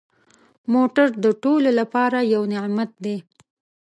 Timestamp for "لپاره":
1.79-2.17